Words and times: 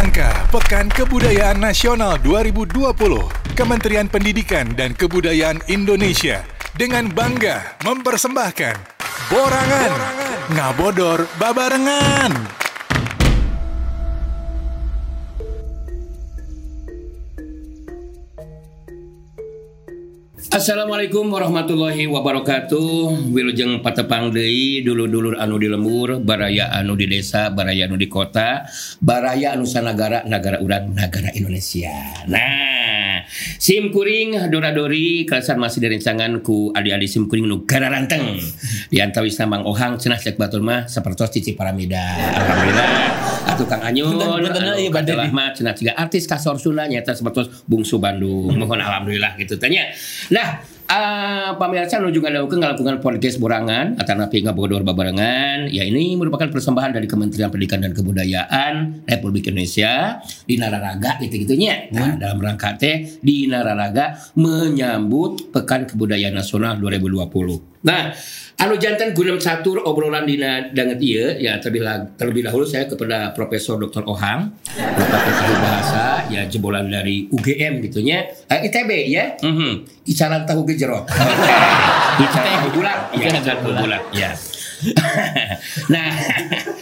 rangka 0.00 0.48
Pekan 0.48 0.88
Kebudayaan 0.88 1.60
Nasional 1.60 2.16
2020, 2.24 2.96
Kementerian 3.52 4.08
Pendidikan 4.08 4.72
dan 4.72 4.96
Kebudayaan 4.96 5.60
Indonesia 5.68 6.40
dengan 6.72 7.12
bangga 7.12 7.76
mempersembahkan 7.84 8.80
Borangan, 9.28 9.92
Ngabodor 10.56 11.28
Babarengan. 11.36 12.59
Assalamualaikum 20.50 21.30
warahmatullahi 21.30 22.10
wabarakatuh. 22.10 23.30
Wilujeng 23.30 23.86
patepang 23.86 24.34
deui 24.34 24.82
dulur-dulur 24.82 25.38
anu 25.38 25.62
di 25.62 25.70
lembur 25.70 26.18
baraya 26.18 26.74
anu 26.74 26.98
di 26.98 27.06
desa 27.06 27.54
baraya 27.54 27.86
anu 27.86 27.94
di 27.94 28.10
kota 28.10 28.66
baraya 28.98 29.54
anu 29.54 29.62
sanagara 29.62 30.26
negara 30.26 30.58
urang 30.58 30.90
negara 30.90 31.30
Indonesia. 31.38 31.94
Nah 32.26 33.22
sim 33.62 33.94
kuring 33.94 34.50
dora-dori 34.50 35.22
kalasan 35.22 35.62
masih 35.62 35.86
direncangan 35.86 36.42
ku 36.42 36.74
adi-adi 36.74 37.06
sim 37.06 37.30
kuring 37.30 37.46
ranteng 37.86 38.42
di 38.90 38.98
antawisna 38.98 39.46
Mang 39.46 39.62
Ohang 39.62 40.02
cenah 40.02 40.18
cek 40.18 40.34
batur 40.34 40.66
mah 40.66 40.90
cici 41.30 41.54
paramida. 41.54 42.02
Alhamdulillah 42.34 43.39
atuh 43.60 43.68
Kang 43.68 43.82
Anyun 43.84 44.16
Punten, 44.16 44.40
punten, 44.40 44.62
anu 44.64 44.80
ieu 44.80 44.88
badai 44.88 45.28
cenah 45.52 45.74
ciga 45.76 45.92
artis 45.92 46.24
kasor 46.24 46.56
Sunda 46.56 46.88
nyata 46.88 47.12
sapertos 47.12 47.60
bungsu 47.68 48.00
Bandung. 48.00 48.48
Mohon 48.60 48.80
alhamdulillah 48.80 49.36
gitu. 49.36 49.60
Tanya. 49.60 49.92
Nah, 50.32 50.64
uh, 50.90 51.50
pemirsa 51.54 52.02
menuju 52.02 52.18
ngadagukeun 52.18 52.58
ngalakukan 52.60 52.96
podcast 52.98 53.38
borangan 53.38 53.94
atau 53.96 54.14
napi 54.18 54.42
ngabodor 54.42 54.82
babarengan. 54.82 55.70
Ya 55.70 55.86
ini 55.86 56.18
merupakan 56.18 56.50
persembahan 56.50 56.90
dari 56.90 57.06
Kementerian 57.06 57.48
Pendidikan 57.48 57.80
dan 57.80 57.94
Kebudayaan 57.94 59.06
Republik 59.06 59.48
Indonesia 59.48 60.18
di 60.44 60.58
Nararaga 60.58 61.22
gitu-gitunya. 61.22 61.88
Nah, 61.94 62.18
dalam 62.18 62.42
rangka 62.42 62.74
teh 62.74 63.22
di 63.22 63.46
Nararaga 63.46 64.18
menyambut 64.34 65.54
Pekan 65.54 65.86
Kebudayaan 65.86 66.34
Nasional 66.34 66.76
2020. 66.82 67.70
Nah, 67.80 68.12
anu 68.60 68.76
jantan 68.76 69.16
guna 69.16 69.40
catur 69.40 69.80
obrolan 69.88 70.28
dina 70.28 70.68
dengan 70.68 71.00
iya 71.00 71.32
ya 71.40 71.52
terlebih, 71.56 72.12
terlebih 72.20 72.42
dahulu 72.44 72.68
saya 72.68 72.84
kepada 72.84 73.32
Profesor 73.32 73.80
Dr. 73.80 74.04
Ohang 74.04 74.52
Fakultas 74.68 75.56
Bahasa 75.56 76.28
ya 76.28 76.44
jebolan 76.44 76.92
dari 76.92 77.24
UGM 77.32 77.80
gitunya 77.88 78.28
eh, 78.52 78.68
ITB 78.68 78.90
ya 79.08 79.24
mhm 79.40 80.04
icaran 80.04 80.44
tahu 80.44 80.68
gejerot 80.80 81.04
icaran 82.24 82.52
tahu 82.56 82.68
bulat 82.80 82.98
ya 83.12 83.28
tahu 83.44 83.70
bulat 83.76 84.02
ya 84.16 84.30
nah 85.92 86.08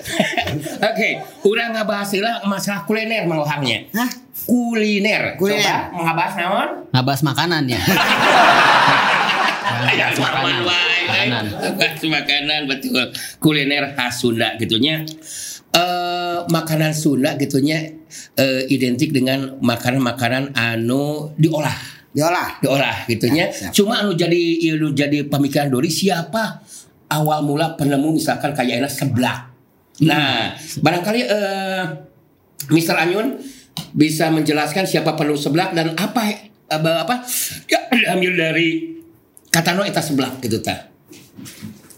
oke 0.95 1.09
urang 1.43 1.75
ngabahas 1.75 2.15
lah 2.23 2.47
masalah 2.47 2.87
kuliner 2.87 3.27
Mang 3.27 3.43
Ohangnya 3.43 3.91
Hah? 3.91 4.07
kuliner 4.47 5.35
Kuliner. 5.35 5.91
coba 5.91 6.07
ngabahas 6.07 6.35
naon 6.39 6.69
Ngabahas 6.95 7.23
makanan 7.27 7.63
ya. 7.67 7.81
Ya, 9.79 10.11
Makanan. 10.11 10.67
makanan. 10.67 11.05
Makanan. 11.07 11.45
Bahas 11.79 12.03
makanan 12.03 12.61
betul. 12.67 12.99
Kuliner 13.39 13.95
khas 13.95 14.21
Sunda 14.21 14.59
gitunya. 14.59 15.07
Eh 15.71 16.39
makanan 16.51 16.91
Sunda 16.91 17.39
gitunya 17.39 17.95
eh, 18.35 18.63
identik 18.69 19.15
dengan 19.15 19.55
makanan-makanan 19.63 20.57
anu 20.59 21.31
diolah, 21.39 21.79
Diolah. 22.09 22.59
diolah 22.59 22.97
gitunya. 23.05 23.47
Ya, 23.49 23.55
siap. 23.55 23.73
Cuma 23.73 24.01
anu 24.01 24.17
jadi 24.17 24.39
anu 24.75 24.91
jadi 24.93 25.29
pemikiran 25.29 25.69
Dori 25.69 25.93
siapa 25.93 26.65
awal 27.09 27.45
mula 27.45 27.77
penemu 27.77 28.17
misalkan 28.17 28.53
kayak 28.53 28.81
enak 28.81 28.93
seblak. 28.93 29.53
Nah, 30.03 30.55
barangkali 30.81 31.21
eh 31.23 31.83
Mr. 32.69 32.97
Anyun 32.97 33.39
bisa 33.93 34.29
menjelaskan 34.29 34.85
siapa 34.85 35.15
penemu 35.15 35.39
seblak 35.39 35.71
dan 35.73 35.95
apa 35.95 36.49
apa, 36.69 36.91
apa 37.07 37.15
ya 37.65 37.81
ambil 38.13 38.35
dari 38.35 38.99
kata 39.49 39.73
no 39.73 39.85
eta 39.85 40.01
seblak 40.01 40.41
gitu 40.43 40.61
ta. 40.61 40.89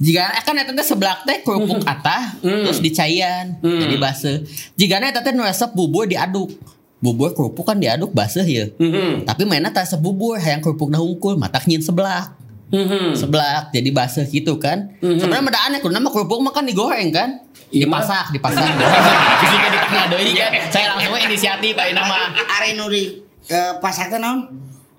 Jika 0.01 0.33
kan 0.43 0.57
eta 0.57 0.73
teh 0.73 0.87
seblak 0.87 1.29
teh 1.29 1.45
kerupuk 1.45 1.85
atah 1.85 2.41
Hmm. 2.41 2.65
terus 2.65 2.81
dicaian 2.81 3.57
Hmm. 3.61 3.81
jadi 3.81 3.97
base. 3.97 4.33
Jika 4.75 4.97
eta 4.97 5.21
teh 5.21 5.33
nu 5.33 5.45
resep 5.45 5.71
bubur 5.73 6.09
diaduk. 6.09 6.51
Bubur 7.01 7.33
kerupuk 7.33 7.65
kan 7.65 7.81
diaduk 7.81 8.13
baseuh 8.13 8.45
ya. 8.45 8.69
Mhm. 8.77 9.25
Tapi 9.25 9.49
mainnya 9.49 9.73
tak 9.73 9.89
sebubur 9.89 10.37
hayang 10.37 10.61
kerupuk 10.61 10.93
hungkul 10.93 11.41
matak 11.41 11.65
nyin 11.65 11.81
seblak. 11.81 12.37
Mhm. 12.69 13.17
Seblak 13.17 13.73
jadi 13.73 13.89
baseuh 13.89 14.29
gitu 14.29 14.61
kan. 14.61 14.93
Mhm. 15.01 15.17
Sebenarnya 15.17 15.45
beda 15.49 15.61
aneh 15.65 15.81
nama 15.81 16.09
kerupuk 16.13 16.39
mah 16.45 16.53
kan 16.53 16.69
digoreng 16.69 17.09
kan. 17.09 17.41
Iya, 17.73 17.87
dipasak, 17.87 18.37
dipasak. 18.37 18.67
Jika 19.49 19.69
di 19.73 19.79
tengah 19.79 20.07
deui 20.13 20.33
kan. 20.37 20.51
Saya 20.69 20.87
langsung 20.93 21.17
inisiatif 21.25 21.73
bae 21.73 21.97
nama. 21.97 22.37
Ari 22.37 22.77
nu 22.77 22.91
di 22.93 23.23
eh, 23.49 23.73
pasak 23.81 24.13
teh 24.13 24.19
naon? 24.21 24.51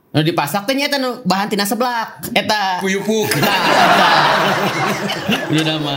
Nu 0.10 0.20
dipasak 0.26 0.66
teh 0.66 0.74
nya 0.74 0.90
eta 0.90 0.98
nu 0.98 1.22
bahan 1.22 1.54
tina 1.54 1.70
seblak. 1.70 2.34
Eta. 2.34 2.82
Puyupuk. 2.82 3.30
Nah, 3.38 3.62
eta. 3.70 4.12
Ini 5.54 5.62
nama. 5.68 5.94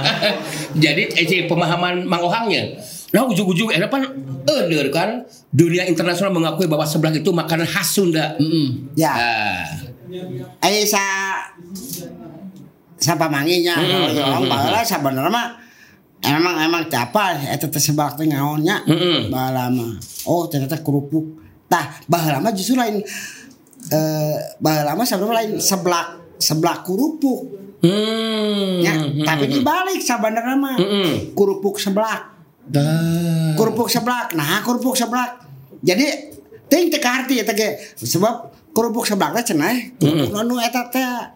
Jadi 0.77 1.03
eh, 1.17 1.47
pemahaman 1.47 2.05
Mang 2.05 2.27
Ohangnya. 2.27 2.77
Nah 3.15 3.23
ujung-ujung 3.31 3.71
eh 3.71 3.79
kan 3.87 4.03
eueur 4.43 4.91
kan 4.91 5.23
dunia 5.55 5.87
internasional 5.87 6.35
mengakui 6.35 6.67
bahwa 6.67 6.83
seblak 6.83 7.15
itu 7.15 7.31
makanan 7.31 7.63
khas 7.63 7.95
Sunda. 7.95 8.35
Mm. 8.43 8.91
Ya. 8.99 9.15
Ah. 9.15 9.65
Aya 10.59 10.83
sa 10.83 11.05
sa 12.99 13.15
pamanginya. 13.15 13.79
Mm, 13.79 14.19
Orang 14.19 14.45
baheula 14.51 14.83
sabenerna 14.83 15.31
mah 15.31 15.47
emang 16.27 16.59
emang 16.59 16.83
capal 16.91 17.39
eta 17.39 17.71
teh 17.71 17.79
sebak 17.79 18.19
teh 18.19 18.27
ngaonnya. 18.27 18.83
Mm-mm. 18.83 19.31
Baheula 19.31 19.71
mah. 19.71 19.95
Oh 20.27 20.51
ternyata 20.51 20.83
kerupuk. 20.83 21.39
Tah 21.71 22.03
baheula 22.11 22.43
mah 22.43 22.51
justru 22.51 22.75
lain 22.75 22.99
eh 23.95 24.37
baheula 24.59 24.99
mah 24.99 25.07
sebenarnya 25.07 25.39
lain 25.39 25.53
seblak 25.63 26.19
seblak 26.43 26.83
kerupuk. 26.83 27.63
Hmm. 27.85 28.81
Ya, 28.81 28.97
Hmm. 28.97 29.23
tapi 29.23 29.45
dibalik 29.47 30.01
sebenarnya 30.03 30.57
mah 30.59 30.75
Mm-mm. 30.83 31.37
kerupuk 31.39 31.79
seblak. 31.79 32.34
Kerupuk 33.55 33.87
seblak. 33.87 34.33
Nah 34.33 34.61
kerupuk 34.61 34.95
seblak. 34.95 35.45
Jadi 35.81 36.07
ting 36.67 36.89
teu 36.89 37.01
arti 37.01 37.39
eta 37.39 37.53
ge. 37.53 37.77
Sebab 37.95 38.35
kerupuk 38.71 39.05
seblak 39.05 39.37
teh 39.37 39.53
cenah 39.53 39.95
kerupuk 39.95 40.33
anu 40.35 40.57
eta 40.57 40.89
teh. 40.89 41.33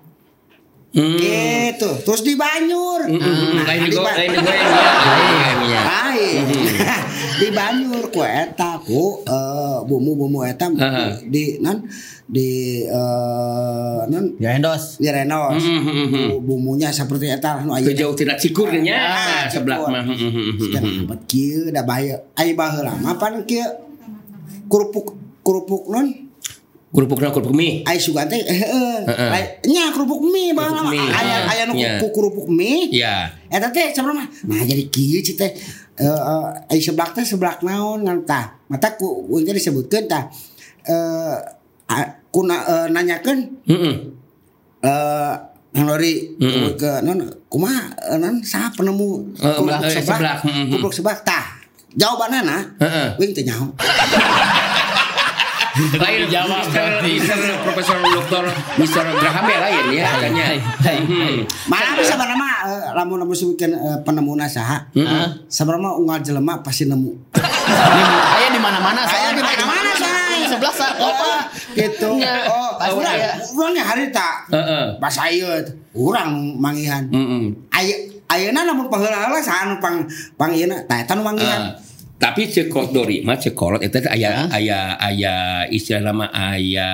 Gitu. 0.91 1.91
Terus 2.01 2.21
di 2.23 2.33
banyur. 2.33 3.05
Hmm, 3.05 3.21
Nah, 3.55 3.65
lain 3.67 3.81
di 3.83 3.91
di 3.91 3.99
ba- 3.99 4.17
lain 4.17 4.31
ya. 4.33 4.41
Lain 4.41 5.59
ya. 5.65 5.81
lain. 5.85 6.43
Di 7.39 7.55
banyur 7.55 8.11
ku 8.11 8.19
eta 8.19 8.83
ku 8.83 9.23
eh, 9.23 9.79
bumbu-bumbu 9.87 10.43
eta 10.43 10.67
di 11.23 11.63
non 11.63 11.87
di 12.27 12.83
eh 12.83 13.98
non 14.09 14.27
Ya 14.37 14.51
endos. 14.53 14.97
di 14.97 15.07
renos 15.07 15.57
Hmm, 15.57 15.79
hmm, 15.79 15.95
hmm, 15.95 16.09
hmm. 16.09 16.29
bumbunya 16.41 16.89
seperti 16.89 17.29
eta 17.29 17.61
nu 17.61 17.71
aya 17.71 17.85
Kejauh 17.85 18.13
tidak 18.13 18.37
cikurnya 18.37 18.97
Ah, 18.97 19.45
seblak 19.47 19.79
cikur. 19.79 19.91
mah. 19.91 20.03
Hmm, 20.03 20.17
hmm, 20.17 21.05
amat 21.05 21.21
kieu 21.25 21.69
da 21.69 21.83
bahaya. 21.83 22.17
Ai 22.35 22.53
baheula 22.53 22.97
mah 22.97 23.15
pan 23.15 23.45
kieu 23.45 23.65
kerupuk 24.67 25.13
kerupuk 25.41 25.89
non 25.89 26.09
Kerupuk 26.89 27.21
na 27.21 27.29
kerupuk 27.29 27.53
mie. 27.53 27.85
ai 27.85 28.01
sugan 28.01 28.25
teh 28.25 28.41
heeh. 28.41 29.05
Heeh. 29.05 29.29
Lai- 29.29 29.61
Nya 29.63 29.93
kerupuk 29.93 30.25
mie 30.25 30.53
baheula 30.53 30.81
mah 30.81 30.93
aya 30.93 31.37
aya 31.47 31.63
nu 31.65 31.77
kerupuk 32.09 32.49
mie. 32.49 32.89
Ya. 32.91 33.29
Eta 33.47 33.69
teh 33.69 33.93
sebenarnya 33.93 34.25
nah 34.45 34.61
jadi 34.61 34.89
kieu 34.89 35.21
teh 35.21 35.53
eh 35.99 36.05
eh, 36.09 36.47
ai 36.67 36.81
seblak 36.81 37.13
teh 37.13 37.23
seblak 37.23 37.61
naon 37.61 38.03
ngan 38.03 38.25
tah. 38.25 38.57
Mata 38.67 38.97
ku 38.97 39.29
disebutkeun 39.37 40.05
tah 40.05 40.33
eh 40.85 41.37
a- 42.39 42.41
ku 42.41 42.47
na, 42.47 42.57
eh, 42.63 42.87
nanyakeun 42.95 43.39
Heeh. 43.67 43.95
eh 44.81 45.35
Nalori 45.69 46.39
Mm-mm. 46.41 46.75
ke 46.75 47.03
non 47.03 47.19
kumaha 47.47 47.93
eh, 48.11 48.17
non 48.17 48.39
saha 48.41 48.71
penemu 48.73 49.35
kerupuk 49.37 49.69
eh, 49.85 49.91
seblak. 49.91 50.41
Mm-mm. 50.47 50.71
kerupuk 50.73 50.95
seblak 50.95 51.21
tah 51.23 51.59
jawabannya 51.93 52.41
nah 52.47 52.63
wing 53.19 53.35
teu 53.35 53.43
nyaho 53.49 53.67
Lain 55.79 56.27
dijawab 56.27 56.67
Mister, 57.07 57.39
Profesor 57.63 58.03
Doktor 58.03 58.51
Mister 58.83 59.05
Graham 59.15 59.47
ya 59.47 59.59
lain 59.63 59.85
ya 59.95 60.11
katanya. 60.11 60.45
Hmm. 61.07 61.47
Malah 61.71 61.95
bisa 61.95 62.19
nama 62.19 62.67
lamun 62.99 63.23
lamun 63.23 63.31
sebutkeun 63.31 63.79
eh, 63.79 63.99
penemuna 64.03 64.51
saha. 64.51 64.91
Mm-mm. 64.91 65.47
Sabarama 65.47 65.95
unggal 65.95 66.19
jelema 66.19 66.59
pasti 66.67 66.83
nemu. 66.83 67.15
Di 68.59 68.67
mana-mana 68.67 69.07
Aya 69.07 69.31
di 69.31 69.39
mana-mana, 69.39 69.91
say. 69.95 70.43
Sebelah 70.51 70.75
sa. 70.75 70.89
Oh, 70.99 71.39
gitu. 71.79 72.11
Nya, 72.19 72.43
Oh, 72.51 72.75
pasti 72.75 72.99
urang 72.99 73.15
aya. 73.15 73.31
urang 73.55 73.73
harita. 73.79 74.29
Pas 74.99 75.15
ieu 75.31 75.47
urang 75.95 76.59
manggihan. 76.59 77.07
Mm-mm. 77.07 77.71
Aya 77.71 77.95
ayeuna 78.27 78.67
lamun 78.67 78.91
paheula-heula 78.91 79.39
saha 79.39 79.71
nu 79.71 79.79
pang 79.79 80.03
pang 80.35 80.51
ieu 80.51 80.67
tah 80.85 80.99
eta 80.99 81.15
nu 81.15 81.23
manggihan. 81.23 81.71
tapi 82.19 82.51
cekot 82.51 82.91
dori 82.91 83.23
mah 83.23 83.39
cekolot 83.39 83.79
itu 83.79 83.95
teh 83.95 84.11
aya 84.11 84.51
aya 84.51 84.99
aya 84.99 85.63
istilah 85.71 86.03
nama 86.03 86.27
aya 86.35 86.91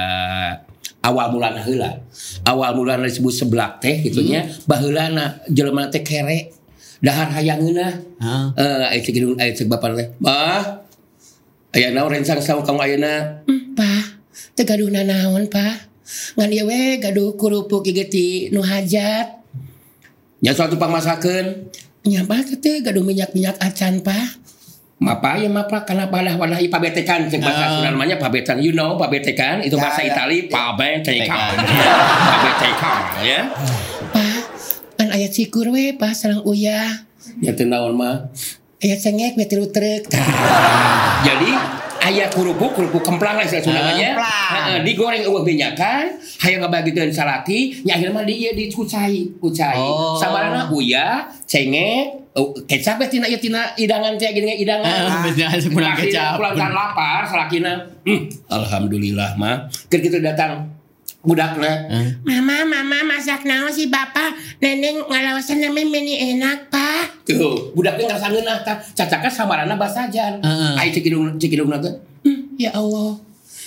awal 1.01 1.33
mulana 1.33 1.65
heula. 1.65 1.97
Awal 2.45 2.77
mulana 2.77 3.09
disebut 3.09 3.33
seblak 3.33 3.81
teh 3.81 4.05
gitunya 4.05 4.45
baheulana 4.69 5.41
jelema 5.49 5.89
teh 5.89 6.05
kere 6.05 6.53
dahar 7.01 7.33
hayangeuna. 7.33 7.89
Ah. 8.21 8.53
Eh 8.53 8.85
aya 8.85 9.01
cek 9.01 9.17
aya 9.41 9.53
cek 9.57 9.65
bapak 9.65 9.97
teh. 9.97 10.09
Bah 10.21 10.84
aya 11.75 11.91
naon 11.91 12.11
rencang 12.15 12.39
saung 12.39 12.63
kamu 12.63 12.81
ayeuna 12.87 13.43
hmm, 13.45 13.75
pa 13.75 13.91
teu 14.55 14.63
gaduh 14.63 14.89
nanaon 14.91 15.51
pa. 15.51 15.91
Ngan 16.39 16.51
ieu 16.53 16.69
we 16.69 17.01
gaduh 17.03 17.35
kurupuk 17.35 17.83
ieu 17.91 18.07
ti 18.07 18.49
nu 18.55 18.63
hajat. 18.63 19.43
Nya 20.45 20.53
suatu 20.55 20.79
pangmasakeun 20.79 21.73
nya 22.07 22.23
pa 22.29 22.39
teh 22.45 22.79
gaduh 22.85 23.03
minyak-minyak 23.03 23.59
acan 23.59 24.05
pa. 24.05 24.15
Mapa? 25.03 25.37
Ya 25.43 25.51
mapa 25.51 25.83
karena 25.83 26.07
balah 26.07 26.39
walah 26.39 26.63
pabetekan. 26.63 27.27
Cek 27.27 27.43
bahasa 27.43 27.67
Ah. 27.67 27.71
Sunda 27.77 27.91
namanya 27.91 28.17
pabetekan 28.17 28.63
you 28.63 28.71
know 28.71 28.95
pabetekan. 28.95 29.59
Itu 29.61 29.75
Ya, 29.75 29.91
bahasa 29.91 30.01
ya. 30.07 30.15
Itali 30.15 30.39
pabetekan. 30.47 31.27
Tekan. 31.27 31.55
pabetekan 32.31 33.03
ya. 33.27 33.41
Pa 34.15 34.27
kan 34.95 35.09
ayat 35.11 35.35
sikur 35.35 35.75
we 35.75 35.99
pa 35.99 36.15
sareng 36.15 36.47
uyah 36.47 37.03
ya 37.43 37.51
teu 37.57 37.67
naon 37.67 37.99
mah 37.99 38.31
ayat 38.83 38.99
cengek 39.01 39.33
we 39.39 39.45
tilu 39.47 39.67
trek 39.71 40.09
jadi 41.27 41.51
ayat 42.05 42.29
kerupuk 42.37 42.77
kerupuk 42.77 43.01
kemplang 43.01 43.41
lah 43.41 43.45
istilah 43.49 43.65
Ah, 43.65 43.77
namanya. 43.81 44.11
Heeh, 44.21 44.79
digoreng 44.85 45.25
eueuh 45.25 45.41
minyakan 45.41 46.21
hayang 46.45 46.61
ngabagikeun 46.61 47.09
salaki 47.09 47.81
nya 47.81 47.97
akhirnya 47.97 48.13
mah 48.13 48.25
di 48.29 48.45
ieu 48.45 48.53
dicucai 48.53 49.25
kucai. 49.41 49.73
Oh. 49.73 50.13
sabarana 50.21 50.69
uyah 50.69 51.25
cengek 51.49 52.29
oh, 52.37 52.53
kecap 52.69 53.01
we 53.01 53.09
tina 53.09 53.25
ieu 53.25 53.41
tina 53.41 53.73
idangan 53.81 54.21
teh 54.21 54.29
gini 54.37 54.53
idangan. 54.61 54.85
Ah, 54.85 55.25
bener, 55.25 55.49
pulang 55.73 55.97
kecap. 55.97 56.37
pulang 56.37 56.53
kan 56.53 56.77
lapar 56.77 57.25
salakina 57.25 57.73
hmm, 58.05 58.53
alhamdulillah 58.53 59.41
mah. 59.41 59.65
Keur 59.89 60.05
kitu 60.05 60.21
datang 60.21 60.74
budakna 61.25 61.89
mama 62.23 62.69
mama 62.69 62.99
masak 63.17 63.49
naon 63.49 63.73
si 63.73 63.89
bapak 63.89 64.37
neneng 64.61 65.09
ngalawasan 65.09 65.65
namanya 65.65 65.89
meni 65.89 66.15
enak 66.37 66.69
pak 66.69 67.25
tuh 67.25 67.73
budaknya 67.73 68.13
ngerasa 68.13 68.29
ngeunah 68.29 68.59
tah 68.61 68.77
cacaka 68.93 69.33
samarana 69.33 69.75
basajan 69.81 70.45
Heeh. 70.45 70.73
ai 70.77 70.93
cekidung 70.93 71.41
cekidung 71.41 71.73
teh 71.81 71.95
hmm, 72.29 72.61
ya 72.61 72.71
Allah 72.77 73.25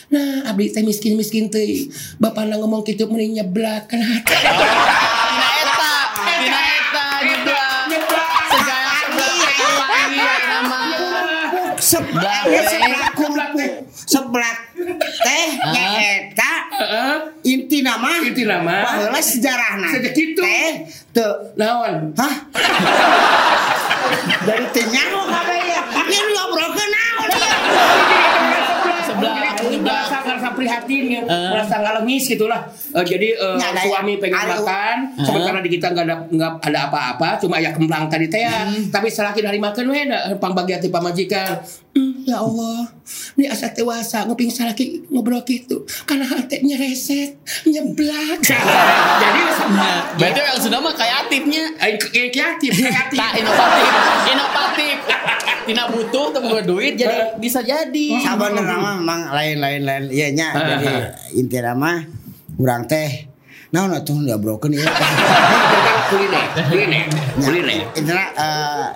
Nah, 0.08 0.48
abdi 0.48 0.72
teh 0.72 0.88
miskin-miskin 0.88 1.52
teh. 1.52 1.92
Bapak 2.16 2.48
ngomong 2.48 2.80
kitu 2.88 3.12
mending 3.12 3.44
nyeblak 3.44 3.92
kan 3.92 4.00
hati. 4.00 4.40
Eta, 5.68 7.08
eta. 7.28 7.60
Segala 8.48 8.88
lagi 8.88 10.20
nama. 10.48 10.80
Seblak 11.76 12.44
seblak 12.48 13.52
seblak 14.08 14.58
teh. 15.28 15.48
Nama 17.80 18.10
Inti 18.20 18.44
nama. 18.44 18.76
baheula 18.82 19.18
sejarahna 19.18 19.88
Sejak 19.90 20.12
kitu. 20.12 20.40
teh 20.40 20.86
teu 21.12 21.32
Naon? 21.56 22.14
hah 22.14 22.34
dari 24.44 24.66
teh 24.70 24.86
nyaho 24.86 25.22
kabeh 25.24 25.60
ya 25.64 25.82
ya 26.04 26.20
lu 26.20 26.32
ngobrolkeun 26.34 26.90
naon 26.90 27.30
ya 27.30 27.56
Sebelah, 29.08 29.34
Ini 29.58 29.80
sebelah. 29.80 30.04
merasa 30.04 30.18
merasa 30.22 30.50
prihatin 30.52 31.04
ya, 31.08 31.22
Eh. 31.22 31.50
merasa 31.50 31.76
ngalamis 31.80 32.28
gitulah. 32.28 32.62
Eh, 32.92 33.02
jadi 33.04 33.28
Ya, 33.34 33.72
ada 33.72 33.82
suami 33.82 34.14
yang- 34.14 34.22
pengen 34.22 34.38
ada- 34.38 34.54
makan, 34.54 34.96
sementara 35.18 35.58
di 35.58 35.70
kita 35.72 35.88
nggak 35.90 36.06
ada 36.06 36.16
nggak 36.28 36.52
ada 36.62 36.80
apa-apa, 36.86 37.30
cuma 37.40 37.58
ya 37.58 37.72
kemplang 37.72 38.06
tadi 38.06 38.28
teh 38.28 38.44
ya. 38.44 38.68
Tapi 38.86 39.08
setelah 39.08 39.32
kita 39.32 39.48
hari 39.48 39.58
makan 39.58 39.88
we 39.88 40.06
da 40.06 40.36
pangbagian 40.36 40.78
ti 40.78 40.90
pamajikan. 40.90 41.58
Ya 42.24 42.38
Allah, 42.38 42.92
ini 43.34 43.48
asa 43.48 43.72
dewasa 43.72 44.24
nguping 44.24 44.48
salaki 44.48 45.02
ngobrol 45.08 45.42
gitu, 45.42 45.82
karena 46.04 46.28
hatinya 46.28 46.76
reset, 46.76 47.40
nyeblak. 47.64 48.44
jadi 49.24 49.42
sama. 49.54 50.14
Berarti 50.14 50.40
yang 50.42 50.60
sudah 50.60 50.78
mah 50.78 50.92
kreatifnya. 50.92 51.64
Aing 51.78 51.98
ke- 51.98 52.12
kreatif, 52.30 52.72
kreatif. 52.78 53.16
Tak 53.16 53.32
inovatif, 53.36 53.90
inovatif. 54.28 54.98
Tina 55.64 55.84
butuh 55.86 56.32
buat 56.34 56.64
duit 56.64 56.96
jadi 56.96 57.36
bisa 57.36 57.60
jadi. 57.60 58.08
sabenerna 58.24 58.76
mah 58.78 58.94
memang 58.96 59.22
lain-lain 59.30 59.84
lain 59.84 60.04
ieu 60.08 60.32
nya 60.32 60.48
Ah, 60.50 60.64
jadi 60.80 60.94
inti 61.36 61.60
nama 61.60 62.08
urang 62.56 62.88
teh 62.88 63.28
naon 63.68 63.92
atuh 63.92 64.16
ngobrolkeun 64.16 64.74
ieu 64.74 64.84
kuliner, 66.08 66.44
kuliner, 66.72 67.04
kuliner. 67.36 67.84
Intinya 67.94 68.26
eh, 68.32 68.88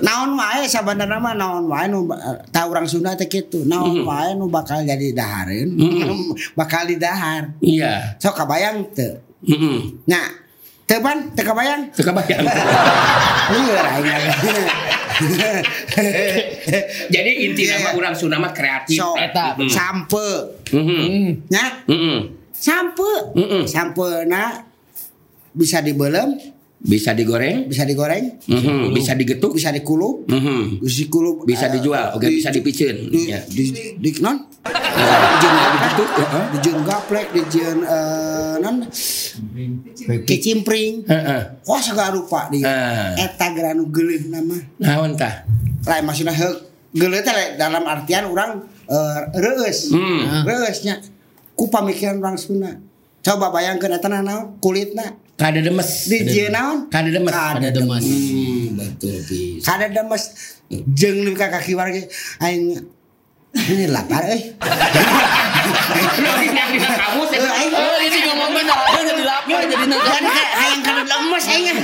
naon 0.00 0.32
wae 0.34 0.64
sabenerna 0.64 1.16
mah 1.16 1.34
naon 1.34 1.64
wae 1.66 1.84
nu 1.84 2.08
eh, 2.08 2.40
tah 2.48 2.64
urang 2.64 2.84
Sunda 2.84 3.12
teh 3.12 3.26
kitu 3.26 3.64
naon 3.64 4.02
wae 4.02 4.32
nu 4.32 4.48
bakal 4.48 4.80
jadi 4.80 5.12
dahareun 5.12 5.76
bakal 6.58 6.84
didahar 6.84 7.52
Iya. 7.60 8.16
sok 8.16 8.34
kabayang 8.38 8.88
teu 8.90 9.20
Heeh. 9.42 10.00
nya 10.06 10.22
teu 10.82 10.98
pan 10.98 11.28
teu 11.30 11.44
kabayang 11.44 11.92
Teu 11.92 12.02
kebayang. 12.02 12.40
lieur 13.52 13.84
aing 13.84 14.06
Jadi 17.06 17.30
inti 17.42 17.62
Iya, 17.64 17.78
nama 17.78 17.88
iya. 17.90 17.96
orang 17.96 18.14
Sunda 18.14 18.36
mah 18.36 18.52
kreatif. 18.52 18.96
sok 18.96 19.16
Eta. 19.18 19.56
Mm. 19.56 19.68
sampe 19.68 20.28
Mhm. 20.72 21.48
nya 21.48 21.64
Mhm. 21.84 22.18
Sampe 22.56 23.12
Mm-mm. 23.34 23.64
sampena 23.66 24.64
bisa 25.52 25.80
dibelem 25.80 26.34
Bisa 26.76 27.16
digoreng, 27.16 27.66
bisa 27.66 27.82
digoreng 27.82 28.36
Mhm. 28.46 28.92
bisa 28.92 29.16
digetuk, 29.16 29.56
bisa 29.56 29.72
dikulup 29.72 30.28
Mhm. 30.28 30.78
bisa 30.78 30.96
dikulup 31.00 31.36
bisa 31.42 31.66
eh, 31.66 31.72
dijual, 31.72 32.12
oke 32.14 32.28
di- 32.28 32.36
bisa 32.36 32.52
dipiceun. 32.52 32.96
di, 33.08 33.20
Ya. 33.26 33.40
di, 33.42 33.64
di, 33.96 34.10
non 34.20 34.44
Jeung 35.40 35.56
digetuk, 35.72 36.08
dijieun 36.52 36.80
gaplek 36.84 37.26
eh, 37.32 38.54
non 38.60 38.84
kicimpring 40.22 41.02
Heeh. 41.06 41.42
wah 41.64 41.80
segala 41.80 42.12
rupa 42.12 42.52
dia 42.52 42.68
Ah. 42.68 43.10
eta 43.18 43.46
geranu 43.50 43.88
geuleuh 43.88 44.28
nama 44.28 44.54
Naon 44.78 45.16
tah? 45.16 45.48
lain 45.82 46.04
maksudnya 46.04 46.34
heuk 46.34 46.60
geuleuh 46.92 47.20
teh 47.20 47.56
dalam 47.56 47.82
artian 47.82 48.28
orang 48.28 48.62
eh, 48.84 49.20
reueus 49.34 49.90
Hmm. 49.90 50.44
reueusnya 50.44 51.00
ku 51.56 51.66
pamikiran 51.66 52.20
orang 52.20 52.36
Sunda 52.36 52.76
coba 53.20 53.50
bayangkeun 53.50 53.90
eta 53.90 54.08
naon 54.08 54.60
kulitna 54.60 55.16
Kada 55.36 55.60
demes. 55.60 56.08
dijieun 56.08 56.48
naon 56.48 56.88
Kada 56.88 57.12
demes. 57.12 57.28
Ada 57.28 57.68
demas. 57.68 58.00
Hmm, 58.00 58.72
betul 58.72 59.20
bis. 59.22 59.60
kada 59.60 59.88
demes 59.88 60.22
jeung 60.90 61.18
leuwih 61.18 61.34
ka 61.34 61.48
kaki 61.50 61.72
warga 61.72 62.00
aing 62.40 62.80
ini 63.52 63.84
lapar 63.88 64.24
euy 64.26 64.52
Kamu 66.76 67.22
Eh, 67.26 67.68
Oh, 67.68 67.96
ini 67.98 68.18
ngomong 68.22 68.50
benar, 68.52 68.78
ada 68.78 69.00
jadi 69.02 69.22
lapar 69.24 69.60
jadi 69.62 69.84
kan 69.86 70.22
kayak 70.22 70.50
hayang 70.54 70.80
kada 70.82 71.02
lemes 71.04 71.44
aing 71.46 71.76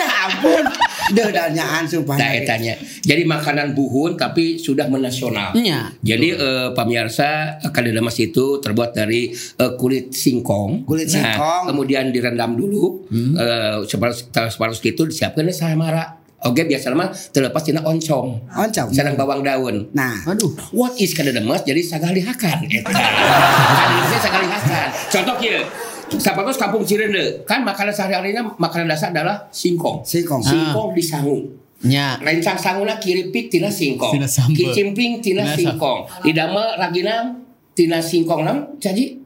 udah 0.00 0.12
ampun 0.26 0.64
Duh, 1.10 1.26
danyaan 1.26 1.84
sumpah 1.90 2.14
Nah, 2.14 2.30
etanya. 2.38 2.78
Jadi 3.02 3.26
makanan 3.26 3.74
buhun 3.74 4.14
tapi 4.14 4.62
sudah 4.62 4.86
menasional. 4.86 5.50
Iya. 5.58 5.90
Jadi 5.98 6.28
eh, 6.38 6.68
pemirsa 6.70 7.58
demes 7.66 8.14
itu 8.14 8.62
terbuat 8.62 8.94
dari 8.94 9.34
eh, 9.34 9.72
kulit 9.74 10.14
singkong. 10.14 10.86
Kulit 10.86 11.10
Nah, 11.10 11.34
singkong. 11.34 11.62
kemudian 11.74 12.14
direndam 12.14 12.54
dulu. 12.54 13.10
Eh, 13.10 13.82
separuh 13.90 14.14
separuh 14.14 14.78
itu 14.78 15.02
disiapkan 15.02 15.42
samara. 15.50 16.22
Oke, 16.40 16.64
biasa 16.64 16.94
mah 16.96 17.10
terlepas 17.12 17.60
tina 17.60 17.84
oncong. 17.84 18.48
Oncong. 18.48 18.88
Sareng 18.94 19.12
bawang 19.12 19.44
daun. 19.44 19.90
nah 19.92 20.24
Aduh. 20.24 20.54
What 20.72 20.96
is 20.96 21.12
kada 21.12 21.34
demes 21.34 21.66
jadi 21.66 21.82
sagalihakan 21.84 22.64
eta. 22.64 22.88
Demesnya 23.90 24.18
sagalihakan. 24.24 24.86
Contoh 25.10 25.36
kieu. 25.36 25.89
Sapatos 26.18 26.58
kampung 26.58 26.82
Cirende 26.82 27.46
kan 27.46 27.62
makanan 27.62 27.94
sehari-harinya 27.94 28.42
makanan 28.58 28.90
dasar 28.90 29.14
adalah 29.14 29.46
singkong. 29.54 30.02
singkong 30.02 30.42
Singkong 30.42 30.90
disangu. 30.96 31.38
Nya. 31.86 32.18
Rencang 32.20 32.58
sanguna 32.58 32.98
kiripik 32.98 33.48
tina 33.48 33.70
singkong. 33.70 34.12
Tina 34.12 34.26
sambel. 34.26 34.56
Kicimpring 34.58 35.22
tina 35.22 35.46
Tina 35.46 35.54
singkong. 35.54 36.00
Idama 36.26 36.74
raginam 36.76 37.46
tina 37.72 38.02
singkong 38.02 38.42
nam 38.42 38.58
jadi 38.82 39.20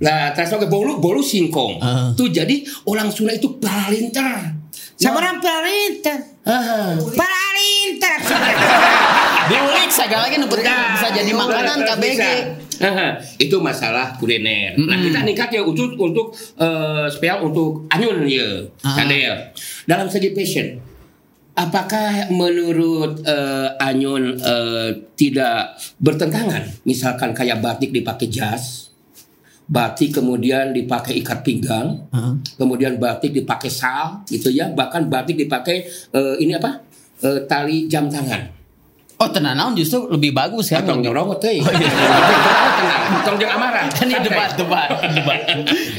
Nah, 0.00 0.32
terus 0.32 0.56
oke 0.56 0.72
bolu 0.72 0.96
bolu 1.02 1.20
singkong. 1.20 1.76
Ah. 1.82 2.08
Tuh 2.16 2.32
jadi 2.32 2.64
orang 2.88 3.12
Sunda 3.12 3.36
itu 3.36 3.60
paralinter. 3.60 4.56
Sabarang 4.94 5.42
palinter 5.42 6.18
Ah. 6.46 6.94
palinter 6.96 8.18
Diulik 9.50 9.90
segala 9.98 10.30
lagi 10.30 10.38
penting 10.38 10.64
bisa 10.64 11.08
jadi 11.10 11.32
makanan 11.34 11.78
KBG. 11.82 12.00
bisa. 12.00 12.30
Haha, 12.80 13.18
itu 13.44 13.56
masalah 13.60 14.16
kuliner. 14.16 14.74
Nah 14.78 14.98
kita 14.98 15.22
nikah 15.22 15.48
ya 15.50 15.62
untuk 15.62 15.94
untuk 15.94 16.34
eh, 16.58 17.06
spesial 17.10 17.44
untuk 17.46 17.86
anyun 17.90 18.24
ya, 18.26 18.64
Ah. 18.82 19.00
Dalam 19.84 20.08
segi 20.08 20.32
passion, 20.32 20.80
apakah 21.54 22.30
menurut 22.34 23.22
eh, 23.22 23.68
anyun 23.78 24.38
eh, 24.38 24.90
tidak 25.14 25.78
bertentangan? 25.98 26.82
Misalkan 26.84 27.30
kayak 27.30 27.62
batik 27.62 27.94
dipakai 27.94 28.26
jas, 28.26 28.90
batik 29.64 30.20
kemudian 30.20 30.74
dipakai 30.74 31.16
ikat 31.22 31.40
pinggang, 31.40 32.04
Heeh. 32.12 32.34
kemudian 32.58 32.98
batik 32.98 33.32
dipakai 33.32 33.70
sal, 33.72 34.20
gitu 34.28 34.50
ya. 34.50 34.68
Bahkan 34.72 35.08
batik 35.08 35.38
dipakai 35.38 35.86
eh, 36.12 36.34
ini 36.42 36.52
apa? 36.56 36.82
Eh, 37.24 37.46
tali 37.48 37.86
jam 37.88 38.10
tangan. 38.10 38.63
Oh 39.14 39.30
tenang 39.30 39.54
naon 39.54 39.72
justru 39.72 40.10
lebih 40.10 40.30
bagus 40.30 40.68
kan. 40.68 40.82
Atong 40.82 40.98
nyorongot 40.98 41.38
teh. 41.38 41.62
Tong 43.22 43.36
jeung 43.38 43.46
amarah. 43.48 43.86
Kan 43.88 44.06
ini 44.06 44.18
debat, 44.20 44.50
debat, 44.52 44.88
debat. 45.06 45.40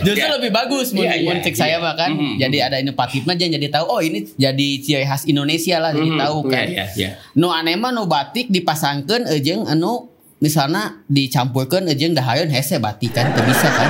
Justru 0.04 0.20
Ya. 0.20 0.36
lebih 0.36 0.52
bagus 0.52 0.92
mun, 0.92 1.04
Iya, 1.04 1.16
iya, 1.16 1.26
mun 1.26 1.38
cek 1.40 1.50
iya. 1.50 1.58
saya 1.58 1.76
mah 1.80 1.96
kan. 1.96 2.12
Mhm. 2.12 2.36
Jadi 2.38 2.58
ada 2.60 2.76
inovatif 2.78 3.24
mah 3.24 3.34
jangan 3.34 3.56
jadi 3.56 3.68
tahu 3.72 3.86
oh 3.88 4.02
ini 4.02 4.20
jadi 4.36 4.68
ciri 4.78 5.06
khas 5.06 5.24
Indonesia 5.26 5.80
lah 5.80 5.92
jadi 5.92 6.12
Mhm. 6.12 6.20
tahu 6.20 6.38
kan. 6.46 6.66
Iya, 6.66 6.86
iya, 6.86 6.86
iya. 6.94 7.10
Nu 7.34 7.50
aneh 7.50 7.76
mah 7.76 7.90
nu 7.90 8.04
batik 8.04 8.48
dipasangkeun 8.48 9.32
ejeung 9.32 9.64
anu 9.66 10.12
misalnya 10.38 11.00
dicampurkan 11.08 11.88
ejeung 11.88 12.14
dahareun 12.14 12.52
hese 12.52 12.78
batik 12.78 13.12
kan 13.12 13.32
bisa 13.40 13.70
kan. 13.70 13.90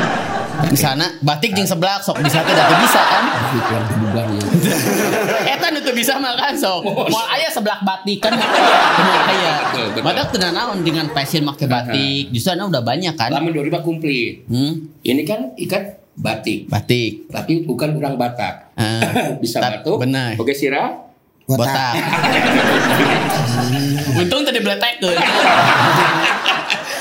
Misalnya 0.65 1.07
batik 1.19 1.51
jeung 1.51 1.63
seblak 1.63 1.99
sok 1.99 2.15
bisa 2.19 2.41
teh 2.41 2.51
da 2.51 2.63
teu 2.65 2.75
bisa 2.79 3.01
kan. 3.01 3.23
Ya. 5.45 5.51
Eta 5.51 5.67
nu 5.69 5.79
bisa 5.91 6.15
mah 6.15 6.33
kan 6.33 6.53
sok. 6.53 6.81
Moal 6.83 7.25
aya 7.29 7.47
seblak 7.47 7.79
batik 7.81 8.17
kan 8.19 8.31
moal 8.39 9.21
aya. 9.25 9.53
Betul. 9.69 10.01
Madak 10.01 10.25
teu 10.29 10.37
naon 10.41 10.81
dengan 10.81 11.05
passion 11.09 11.41
make 11.41 11.63
batik. 11.63 12.29
Justru 12.29 12.53
anu 12.53 12.67
udah 12.67 12.81
banyak 12.81 13.13
kan. 13.13 13.29
Lamun 13.29 13.51
2000 13.51 13.81
komplit. 13.81 14.43
Hmm, 14.47 14.89
Ini 15.01 15.21
kan 15.23 15.39
ikat 15.55 15.83
batik. 16.15 16.67
batik. 16.67 17.27
Tapi 17.27 17.63
bukan 17.63 17.95
orang 17.95 18.15
Batak. 18.15 18.71
Ah, 18.73 19.35
Bisa 19.43 19.59
batuk. 19.59 19.99
benar. 19.99 20.35
Oke 20.35 20.51
sirah. 20.51 20.91
Botak. 21.45 21.93
Untung 24.17 24.41
tadi 24.41 24.57
beletekeun. 24.57 25.13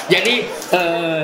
Jadi 0.04 0.44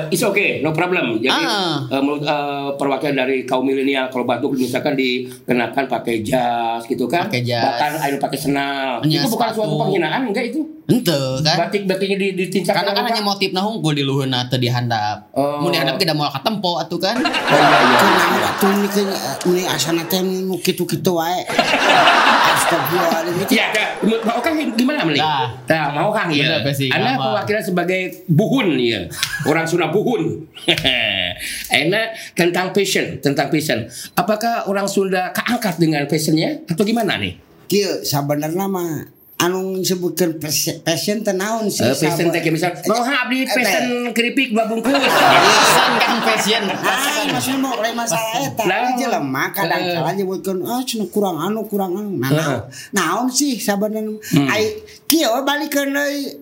eh 0.01 0.09
it's 0.09 0.23
okay, 0.23 0.59
no 0.59 0.71
problem. 0.71 1.15
Jadi 1.15 1.29
Ah. 1.31 1.85
eh, 1.85 2.01
menurut 2.01 2.23
eh, 2.23 2.69
perwakilan 2.75 3.15
dari 3.15 3.43
kaum 3.43 3.61
milenial 3.61 4.07
kalau 4.07 4.23
batuk 4.23 4.53
misalkan 4.53 4.93
dikenakan 4.93 5.85
pakai 5.85 6.21
jas 6.21 6.81
gitu 6.83 7.05
kan, 7.05 7.27
Pakai 7.27 7.41
jas. 7.41 7.61
bahkan 7.63 7.91
ayo 8.01 8.15
pakai 8.17 8.39
senal. 8.39 8.97
Nya, 9.03 9.21
itu 9.21 9.29
bukan 9.29 9.47
sepatu. 9.47 9.61
suatu 9.61 9.73
penghinaan 9.77 10.21
enggak 10.25 10.49
itu? 10.49 10.61
Ente 10.83 11.13
kan. 11.39 11.55
Batik 11.61 11.85
batiknya 11.85 12.17
di 12.17 12.27
ditincak 12.35 12.73
Karena 12.73 12.91
kan 12.91 13.03
hanya 13.05 13.21
motif 13.21 13.49
nah 13.51 13.61
hungkul 13.61 13.93
di 13.93 14.01
luhurna 14.01 14.43
teu 14.45 14.57
dihandap. 14.57 15.29
Oh. 15.31 15.61
Mun 15.61 15.71
dihandap 15.71 15.95
kita 15.95 16.11
mau 16.11 16.27
katempo 16.27 16.77
atuh 16.77 16.97
kan. 16.97 17.15
Oh 17.21 17.59
iya 17.59 17.79
iya. 17.79 18.47
Atuh 18.49 18.69
ini 18.69 18.87
ke 18.87 19.01
ini 19.45 19.61
asana 19.65 20.03
teh 20.03 20.19
nu 20.19 20.57
kitu-kitu 20.57 21.11
wae. 21.11 21.43
Astagfirullahaladzim. 22.51 23.47
Iya, 23.47 23.63
ada. 23.69 23.83
Mau 24.01 24.39
Kang 24.41 24.55
gimana 24.73 25.03
meli? 25.03 25.19
Nah. 25.19 25.51
Nah, 25.67 25.85
mau 25.93 26.09
Kang 26.09 26.29
ya. 26.31 26.59
Gampang. 26.59 27.19
perwakilan 27.21 27.63
sebagai 27.63 28.01
buhun 28.27 28.75
ya. 28.75 29.05
Orang 29.43 29.63
Sunda 29.63 29.90
buhun. 29.91 30.47
Enak 31.73 32.05
tentang 32.33 32.71
passion, 32.71 33.19
tentang 33.19 33.47
passion. 33.47 33.85
Apakah 34.13 34.65
orang 34.65 34.85
Sunda 34.85 35.31
keangkat 35.31 35.77
dengan 35.77 36.03
passionnya 36.05 36.63
atau 36.65 36.81
gimana 36.81 37.15
nih? 37.15 37.37
Kieu 37.65 38.01
sabenerna 38.01 38.67
mah 38.67 39.07
anu 39.37 39.73
disebutkeun 39.75 40.37
passion- 40.37 40.81
passion 40.81 41.17
naon 41.25 41.65
sih? 41.65 41.81
Eh, 41.81 41.95
passion 41.95 42.29
sabar- 42.29 42.35
teh 42.35 42.51
misal 42.51 42.71
mau 42.85 43.01
abdi 43.01 43.41
Eh, 43.41 43.47
passion 43.47 43.83
keripik 44.11 44.51
dua 44.51 44.67
bungkus. 44.67 44.91
Pesan 44.91 45.91
kan 46.03 46.17
passion. 46.21 46.63
Ah, 47.21 47.25
maksudnya 47.27 47.57
mau 47.59 47.73
lain 47.75 47.93
masalah 47.93 48.21
eta. 48.39 48.63
Ieu 48.65 48.91
jelema 48.99 49.49
kadang 49.49 49.81
Eh. 49.81 49.93
kala 49.95 50.11
nyebutkeun 50.11 50.61
ah 50.61 50.81
cenah 50.81 51.07
kurang 51.07 51.37
anu 51.37 51.63
kurang 51.63 51.93
anu. 51.95 52.17
Nah, 52.17 52.65
naon- 52.91 53.29
sih 53.29 53.55
sabenerna? 53.55 54.13
Hmm. 54.29 54.45
Ai 54.45 54.77
kieu 55.05 55.25
we 55.27 55.41
balikeun 55.41 55.89
deui 55.89 56.40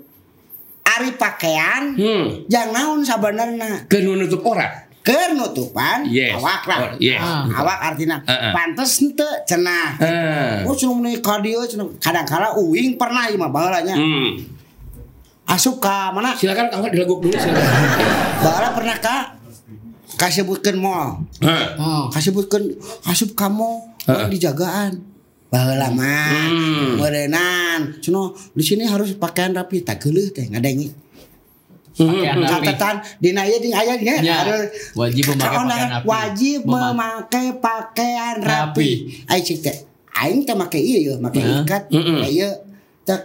ari 0.98 1.14
pakaian. 1.14 1.94
Hmm. 1.94 2.46
Jang 2.48 2.74
naon 2.74 3.06
sabenerna? 3.06 3.86
Ke 3.86 4.02
nutup 4.02 4.42
orang. 4.44 4.90
Keur 5.00 5.32
nutupan 5.34 6.06
Yes. 6.06 6.36
awak 6.38 6.68
lah. 6.70 6.80
Oh, 6.86 6.92
yes. 7.00 7.18
Ah, 7.18 7.48
awak 7.50 7.78
artinya 7.82 8.20
Heeh. 8.28 8.52
pantes 8.52 9.00
henteu 9.00 9.26
cenah. 9.48 9.96
Ah. 9.98 10.68
Oh 10.68 10.76
cenah 10.76 10.94
meuni 10.94 11.18
ka 11.18 11.40
dieu 11.40 11.64
cenah 11.66 11.88
kadang-kala 11.98 12.54
uing 12.54 13.00
pernah 13.00 13.26
ieu 13.26 13.40
mah 13.40 13.50
baheula 13.50 13.80
nya. 13.82 13.96
Hmm. 13.96 14.38
Asup 15.50 15.82
ka 15.82 16.12
mana? 16.14 16.36
Silakan 16.38 16.70
Kang 16.70 16.84
dilaguk 16.92 17.26
dulu 17.26 17.34
silakan. 17.34 17.82
Baheula 18.44 18.70
pernah 18.76 18.98
ka 19.02 19.18
kasebutkeun 20.20 20.78
mall. 20.78 21.26
Hah. 21.42 21.66
Oh. 21.80 22.04
kasebutkeun 22.12 22.70
asup 23.08 23.34
kamu 23.34 23.82
Heeh. 24.06 24.28
dijagaan 24.30 25.00
mah 25.50 26.30
Hmm. 26.46 26.98
meureunnan 26.98 27.98
cenah 28.00 28.28
di 28.54 28.62
sini 28.62 28.86
harus 28.86 29.14
pakaian 29.16 29.52
rapi 29.52 29.82
tak 29.82 29.98
geuleuh 30.00 30.30
teh 30.30 30.46
ngadengi 30.46 30.94
rapi. 32.00 32.46
catatan 32.46 32.96
dina 33.18 33.44
ieu 33.44 33.58
ding 33.58 33.74
aya 33.74 33.98
ge 33.98 34.14
Ya, 34.22 34.46
ada- 34.46 34.70
wajib 34.94 35.24
memakai 35.28 35.50
pakaian 35.52 35.66
rapi. 35.90 36.06
wajib 36.06 36.60
Mema- 36.64 36.80
memakai 36.88 37.48
pakaian 37.58 38.36
Rapi. 38.40 38.90
ai 39.26 39.42
cik 39.42 39.60
teh 39.60 39.76
aing 40.16 40.46
teh 40.46 40.54
make 40.54 40.78
ieu 40.78 41.18
make 41.18 41.40
ikat 41.40 41.90
ieu 42.30 42.52
teh 43.04 43.20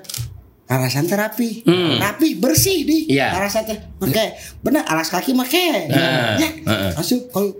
Alasan 0.65 1.05
teh 1.05 1.13
rapi, 1.13 1.61
Mm. 1.61 2.01
rapi 2.01 2.41
bersih 2.41 2.89
di. 2.89 3.05
Iya. 3.07 3.37
Alasan 3.37 3.69
teh 3.69 3.77
make, 4.01 4.33
bener 4.65 4.81
alas 4.83 5.13
kaki 5.13 5.37
make. 5.37 5.53
Heeh, 5.53 5.85
Ya, 6.41 6.49
heeh. 6.65 6.91
asup 6.97 7.29
kalau 7.29 7.53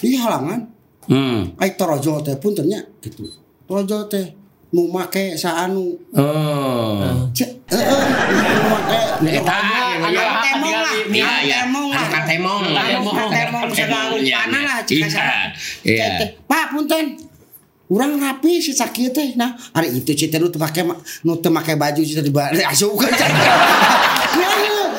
di 0.00 0.14
halangan 0.14 0.62
Hmm. 1.04 1.50
Ai 1.58 1.74
torojo 1.74 2.22
teh 2.22 2.38
pun 2.38 2.54
ternyata 2.54 2.86
gitu. 3.02 3.26
Torojo 3.64 3.98
teh 4.06 4.26
mau 4.74 4.90
make 4.90 5.34
saanu. 5.34 5.94
Oh. 6.12 7.00
Heeh, 7.32 8.02
mau 8.60 8.76
make 8.76 9.00
Nah, 9.14 9.30
eta 9.30 9.54
Anu 9.54 10.10
ya. 10.10 10.26
temong 10.42 10.74
lah, 10.74 10.92
Iya, 11.06 11.24
anu 11.24 11.46
iya. 11.46 11.58
temong 11.62 11.86
lah. 11.88 12.02
Anu 12.02 12.20
temong. 12.26 12.62
Anu 12.66 13.10
temong 13.30 13.66
segala 13.70 14.04
Iya, 14.18 14.42
rupana 14.42 14.58
iya. 14.58 14.66
lah 14.66 14.78
cika 14.82 14.98
Iya, 14.98 15.08
sana. 15.08 15.36
iya. 15.80 16.08
Pak 16.44 16.64
punten. 16.74 17.06
Urang 17.86 18.16
rapi 18.16 18.58
si 18.58 18.72
sakit 18.72 19.12
teh. 19.12 19.28
Nah, 19.36 19.54
hari 19.70 19.94
itu 19.94 20.12
cita 20.12 20.36
nu 20.36 20.50
make 20.50 20.82
ma- 20.82 20.98
nu 21.22 21.36
make 21.38 21.72
baju 21.74 22.00
cita 22.00 22.20
di 22.20 22.32
ke 22.90 23.08
cek. 23.08 23.30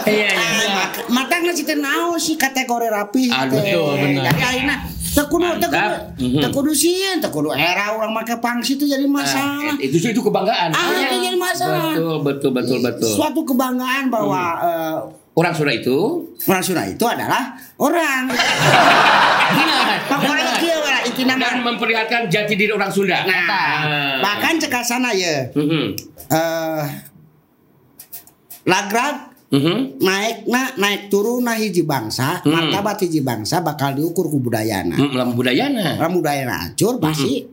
Iya, 0.05 0.29
iya. 0.31 0.83
Matangna 1.09 1.51
cita 1.51 1.75
naon 1.75 2.15
sih 2.15 2.33
kategori 2.35 2.87
rapi. 2.87 3.27
Aduh, 3.27 3.59
benar. 3.99 4.31
Jadi 4.31 4.41
ayeuna 4.41 4.75
teu 5.15 5.25
kudu 5.25 5.47
teu 5.55 5.71
kudu 5.71 5.79
Mantap. 5.79 6.19
Mhm. 6.19 6.41
teu 6.43 6.49
kudu 6.51 6.71
sieun, 6.71 7.17
teu 7.17 7.31
kudu 7.31 7.49
era 7.49 7.95
urang 7.95 8.11
make 8.11 8.35
pangsi 8.37 8.75
itu 8.75 8.83
jadi 8.83 9.07
masalah. 9.07 9.71
Nah, 9.71 9.79
itu 9.79 9.95
itu 9.95 10.19
kebanggaan. 10.19 10.69
Ah, 10.69 10.91
Iya. 10.91 11.07
itu 11.07 11.15
jadi 11.23 11.37
masalah. 11.39 11.95
Betul, 11.95 12.17
betul, 12.21 12.51
betul, 12.51 12.77
betul. 12.83 13.07
Hmm. 13.07 13.17
Suatu 13.17 13.41
kebanggaan 13.43 14.11
bahwa 14.11 14.41
eh, 14.59 14.97
Orang 15.35 15.51
Sunda 15.51 15.75
itu 15.75 16.23
orang 16.47 16.63
Sunda 16.63 16.87
itu 16.87 17.03
adalah 17.03 17.59
orang. 17.75 18.31
Pokoknya 20.07 20.53
kieu 20.55 20.79
lah 20.79 21.03
intina 21.03 21.35
dan 21.35 21.59
mah. 21.59 21.75
memperlihatkan 21.75 22.31
jati 22.31 22.55
diri 22.55 22.71
orang 22.71 22.87
Sunda. 22.87 23.19
Nah, 23.23 24.23
bahkan 24.23 24.55
cekal 24.55 24.79
sana 24.79 25.11
ya. 25.11 25.51
Mhm. 25.51 25.91
Eh 26.31 26.83
lagrat 28.63 29.34
Mhm. 29.45 30.01
naik 30.01 30.37
na 30.45 30.73
naik 30.75 31.07
turun 31.07 31.41
nah 31.41 31.53
hiji 31.53 31.83
bangsa 31.83 32.41
Hmm. 32.41 32.49
martabat 32.49 32.97
hiji 32.99 33.21
bangsa 33.21 33.61
bakal 33.61 33.93
diukur 33.93 34.25
ku 34.25 34.37
budayana 34.39 34.95
Hmm, 34.95 35.13
Lamun 35.13 35.35
budayana. 35.35 35.95
Orang 35.95 36.17
budayana 36.17 36.55
hancur 36.65 36.97
pasti 36.97 37.45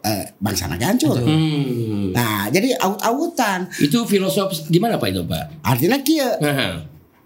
eh, 0.00 0.24
bangsa 0.36 0.66
naga 0.66 0.88
hancur 0.88 1.16
Hmm. 1.16 2.10
nah 2.10 2.48
jadi 2.48 2.76
aut-autan 2.78 3.68
Itu 3.76 4.04
filosof 4.04 4.52
gimana 4.66 4.96
Pak 4.96 5.08
itu 5.10 5.22
Pak? 5.22 5.44
artinya 5.60 5.98
kieu 6.00 6.32
Haha. 6.40 6.80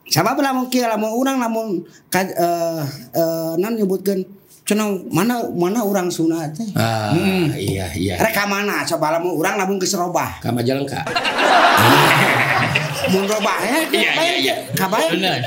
sabab 0.04 0.38
lamun 0.38 0.66
kieu 0.66 0.82
lamun 0.82 1.10
urang 1.12 1.38
lamun 1.38 1.82
eh, 2.10 2.82
eh, 3.12 3.52
nan 3.54 3.72
nyebutkeun 3.72 4.22
cenah 4.68 4.84
mana 5.08 5.40
mana 5.48 5.80
urang 5.80 6.06
Sunda 6.08 6.44
teh 6.48 6.68
Ah, 6.76 7.16
iya 7.56 7.88
iya. 7.90 8.14
rek 8.14 8.30
ka 8.30 8.44
mana 8.44 8.84
coba 8.84 9.16
lamun 9.16 9.32
urang 9.34 9.56
lamun 9.56 9.80
geus 9.80 9.96
robah 9.96 10.36
Ka 10.38 10.52
Majalengka. 10.52 11.08
mun 13.08 13.24
robah 13.24 13.56
ya 13.62 13.80
Iya, 13.88 14.10
iya, 14.36 14.36
iya. 14.36 14.54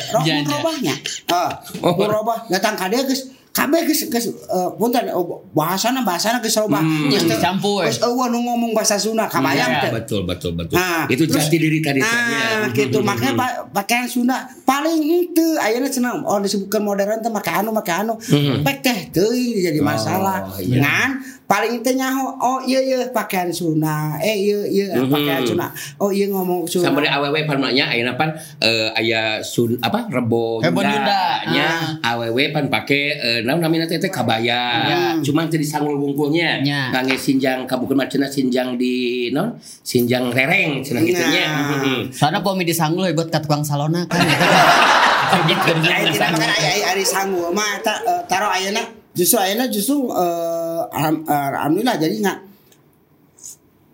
roh 0.10 0.18
mun 0.18 0.26
janda. 0.26 0.50
robahnya 0.52 0.94
ah 1.30 1.52
Oh. 1.80 1.94
mun 1.94 2.10
robah 2.10 2.38
datang 2.48 2.74
ka 2.74 2.90
dia 2.90 3.06
geus 3.06 3.30
kabeh 3.52 3.84
geus 3.84 4.08
geus 4.08 4.26
eh, 4.32 4.70
punten 4.74 5.12
oh, 5.12 5.24
bahasana 5.52 6.02
bahasana 6.02 6.40
geus 6.40 6.56
robah 6.58 6.80
Hmm. 6.80 7.12
Geus 7.12 7.28
Dicampur. 7.28 7.84
geus 7.84 8.00
eueuh 8.00 8.28
nu 8.28 8.40
ngomong 8.42 8.72
bahasa 8.72 8.96
Sunda 8.96 9.28
kabayang 9.28 9.68
Iya, 9.70 9.82
teh 9.82 9.92
Betul 9.94 10.24
betul 10.24 10.52
betul. 10.54 10.74
Nah, 10.74 11.04
itu 11.06 11.24
jati 11.26 11.58
diri 11.58 11.80
tadi. 11.80 12.00
Nah, 12.00 12.16
Ya. 12.64 12.72
gitu. 12.72 12.98
Mhm. 12.98 13.06
Makanya 13.06 13.34
pa- 13.36 13.58
pakaian 13.74 14.08
Sunda 14.08 14.38
paling 14.64 14.96
itu 14.98 15.44
ayeuna 15.58 15.86
cenah 15.86 16.16
oh 16.22 16.40
disebutkan 16.40 16.80
modern 16.82 17.20
teh 17.20 17.28
make 17.28 17.50
anu 17.50 17.70
make 17.70 17.92
anu. 17.92 18.16
Mhm. 18.16 18.64
Pek 18.64 18.78
teh 18.80 19.00
teuing 19.12 19.60
jadi 19.62 19.80
masalah. 19.80 20.48
Oh, 20.48 20.56
iya. 20.58 20.80
Ngan 20.80 21.10
paling 21.52 21.84
itu 21.84 21.92
nyaho 22.00 22.32
oh 22.40 22.64
iya 22.64 22.80
iya 22.80 23.12
pakaian 23.12 23.52
Sunda. 23.52 24.16
Eh 24.24 24.40
iya 24.40 24.60
iya 24.64 24.86
Mhm. 24.96 25.12
pakaian 25.12 25.44
Sunda. 25.44 25.68
Oh 26.00 26.08
iya 26.08 26.32
ngomong 26.32 26.64
Sunda. 26.64 26.88
Sama 26.88 27.04
di 27.04 27.12
awewe 27.12 27.44
pan 27.44 27.60
maknya 27.60 27.92
ayeuna 27.92 28.16
pan 28.16 28.32
eh, 28.64 28.88
aya 28.96 29.44
sun 29.44 29.76
apa 29.84 30.08
rebo 30.08 30.64
Rebo 30.64 30.80
Yunda 30.80 31.44
nya 31.52 32.00
awewe 32.00 32.56
pan 32.56 32.72
pake 32.72 33.20
eh, 33.20 33.40
naon 33.44 33.60
namina 33.60 33.84
teh 33.84 34.00
teh 34.00 34.08
kabaya. 34.08 35.20
Cuman 35.20 35.52
teu 35.52 35.60
disanggul 35.60 36.00
bungkulnya. 36.00 36.64
Nya. 36.64 36.88
Kangge 36.96 37.20
sinjang 37.20 37.68
kabukeun 37.68 38.00
mah 38.00 38.08
cenah 38.08 38.32
sinjang 38.32 38.80
di 38.80 39.28
non 39.36 39.60
sinjang 39.84 40.32
rereng 40.32 40.80
cenah 40.80 41.04
kitu 41.04 41.20
nya. 41.20 41.44
Nah. 41.52 41.84
Mhm. 41.84 42.16
Soalnya 42.16 42.40
pomi 42.40 42.64
disanggul 42.64 43.12
buat 43.12 43.28
ka 43.28 43.44
tukang 43.44 43.68
salona 43.68 44.08
kan. 44.08 44.24
Gitu. 44.24 45.72
Nah, 45.82 46.04
itu 46.04 46.20
makan 46.20 46.50
aya 46.60 46.92
ari 46.92 47.08
sanggul 47.08 47.56
mah 47.56 47.80
eh, 47.80 48.20
taruh 48.28 48.52
ayeuna 48.52 48.84
justru 49.22 49.38
ayeuna 49.38 49.70
justru 49.70 50.10
eh, 50.10 50.82
alham- 50.90 51.22
eh, 51.24 51.48
alhamdulillah 51.54 51.96
jadi 52.02 52.16
nggak 52.18 52.40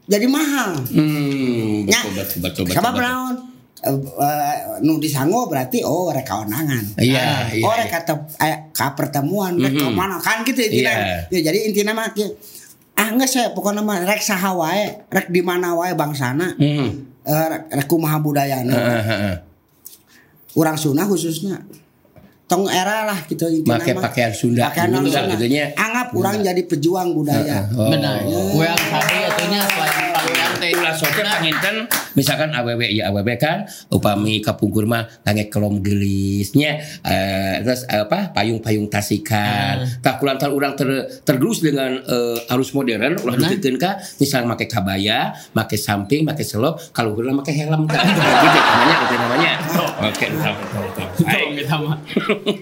jadi 0.08 0.24
mahal. 0.32 0.72
Hmm, 0.88 1.84
Nya, 1.84 2.00
betul 2.16 2.40
betul 2.40 2.64
naon? 3.04 3.36
Eh, 3.78 3.92
eh, 3.94 4.56
nu 4.82 4.98
berarti 5.52 5.84
oh 5.84 6.08
rek 6.10 6.24
kaonangan. 6.24 6.96
Iya, 6.98 7.52
iya, 7.52 7.62
Oh 7.68 7.76
iya. 7.76 7.84
rek 7.84 7.90
kata 7.92 8.14
eh, 8.40 8.56
ka 8.72 8.96
pertemuan 8.96 9.60
rek 9.60 9.76
ka 9.76 9.92
mana 9.92 10.16
kan 10.24 10.48
gitu 10.48 10.64
intina. 10.64 10.92
Iya. 10.96 11.28
Ya, 11.30 11.40
jadi 11.52 11.60
intina 11.68 11.92
mah. 11.92 12.08
Ah 12.98 13.14
enggak 13.14 13.30
saya 13.30 13.54
pokoknya 13.54 13.84
mah 13.86 14.02
rek 14.02 14.24
saha 14.24 14.56
wae, 14.56 15.06
rek 15.12 15.28
di 15.30 15.44
mana 15.44 15.76
wae 15.76 15.92
bangsana. 15.94 16.56
Hmm. 16.56 17.06
Eh, 17.28 17.46
rek, 17.52 17.64
rek 17.76 17.88
kumaha 17.92 18.18
budayana. 18.18 18.74
Heeh, 18.74 19.02
heeh. 19.06 19.36
Urang 20.56 20.80
Sunda 20.80 21.04
khususnya. 21.04 21.62
Tong 22.48 22.64
era 22.72 23.04
lah 23.04 23.20
gitu 23.28 23.44
Make 23.68 23.92
mah. 23.92 24.08
pakaian 24.08 24.32
Sunda 24.32 24.72
Pakaian 24.72 24.96
dulu 24.96 25.12
gitu 25.12 25.46
nya. 25.52 25.76
Anggap 25.76 26.16
urang 26.16 26.40
jadi 26.40 26.64
pejuang 26.64 27.12
budaya. 27.12 27.68
Oh. 27.76 27.92
Benar. 27.92 28.24
Weang 28.56 28.80
sari 28.88 29.28
atunya 29.28 29.60
Ulah 30.88 30.96
sote 30.96 31.20
panginten 31.20 31.76
misalkan 32.16 32.56
awewe 32.56 32.88
ya 32.88 33.12
awewe 33.12 33.36
kan 33.36 33.68
upami 33.92 34.40
kapungkur 34.40 34.88
mah 34.88 35.04
ngangge 35.28 35.52
kelom 35.52 35.84
gelisnya 35.84 36.80
eh, 37.04 37.60
terus 37.60 37.84
eh, 37.92 38.08
apa 38.08 38.32
payung-payung 38.32 38.88
tasikan. 38.88 39.84
Tak 40.00 40.24
kulantar 40.24 40.48
urang 40.56 40.80
ter, 40.80 40.88
tergerus 41.28 41.60
dengan 41.60 42.00
eh, 42.00 42.52
arus 42.56 42.72
modern 42.72 43.20
ulah 43.20 43.36
dikeun 43.36 43.76
ka 43.76 44.00
misal 44.24 44.48
make 44.48 44.72
kabaya 44.72 45.36
make 45.52 45.76
samping 45.76 46.24
make 46.24 46.40
selop 46.48 46.80
kalau 46.96 47.20
urang 47.20 47.36
make 47.36 47.52
helm 47.52 47.84
kan 47.84 48.08
gitu 48.48 48.60
namanya 48.64 48.96
itu 49.04 49.16
namanya. 49.20 49.52
Oke 50.08 50.26
Tong 51.18 51.54
kita 51.58 51.76
mah. 51.84 51.98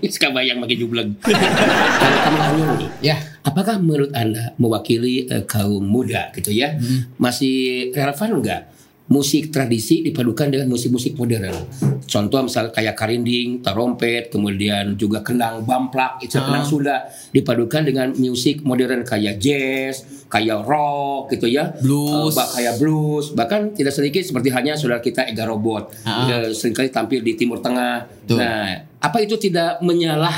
kabayang 0.01 0.57
make 0.57 0.73
jubleg 0.73 1.13
kalau 1.21 2.19
kamu 2.41 2.89
Ya. 3.05 3.34
Apakah 3.45 3.77
menurut 3.77 4.09
Anda 4.17 4.57
mewakili 4.57 5.29
eh, 5.29 5.45
kaum 5.45 5.85
muda 5.85 6.33
gitu 6.33 6.49
ya? 6.49 6.73
Masih 7.21 7.89
relevan 7.93 8.41
enggak? 8.41 8.61
Musik 9.05 9.53
tradisi 9.53 10.01
dipadukan 10.01 10.49
dengan 10.49 10.65
musik-musik 10.65 11.13
modern. 11.13 11.53
Contoh 12.09 12.41
misal 12.41 12.73
kayak 12.73 12.97
karinding, 12.97 13.61
tarompet, 13.61 14.33
kemudian 14.33 14.97
juga 14.97 15.21
kendang 15.21 15.61
bamplak, 15.61 16.25
itu 16.25 16.41
kendang 16.41 16.65
Sunda 16.65 17.05
dipadukan 17.29 17.85
dengan 17.85 18.17
musik 18.17 18.65
modern 18.65 19.05
kayak 19.05 19.37
jazz, 19.37 20.25
kayak 20.25 20.65
rock 20.65 21.29
gitu 21.37 21.45
ya. 21.45 21.69
Blues. 21.77 22.33
Bah- 22.33 22.49
kayak 22.49 22.81
blues, 22.81 23.37
bahkan 23.37 23.77
tidak 23.77 23.93
sedikit 23.93 24.25
seperti 24.25 24.49
hanya 24.49 24.73
saudara 24.73 25.05
kita 25.05 25.21
Ega 25.29 25.45
Robot. 25.45 25.93
Ah. 26.01 26.49
Eh, 26.49 26.57
sering 26.57 26.73
kali 26.73 26.89
tampil 26.89 27.21
di 27.21 27.37
Timur 27.37 27.61
Tengah. 27.61 28.09
Betul. 28.09 28.41
Nah, 28.41 28.89
apa 29.05 29.17
itu 29.21 29.37
tidak 29.37 29.85
menyalah 29.85 30.33